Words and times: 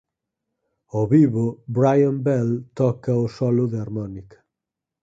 Ao 0.93 1.03
vivo 1.13 1.45
Brian 1.75 2.17
Bell 2.25 2.49
toca 2.79 3.11
o 3.23 3.25
solo 3.37 3.63
de 3.71 3.77
harmónica. 3.83 4.37